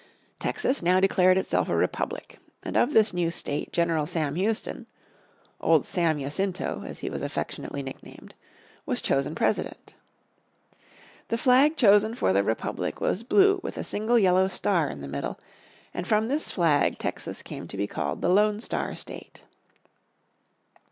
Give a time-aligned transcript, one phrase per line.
[0.39, 4.87] Texas now declared itself a republic, and of this new State General Sam Houston
[5.59, 8.33] "Old Sam Jacinto," as he was affectionately nicknamed
[8.87, 9.93] was chosen President.
[11.27, 15.07] The flag chosen for the Republic was blue with a single yellow star in the
[15.07, 15.39] middle,
[15.93, 19.43] and from this flag Texas came to be called the Lone Star State.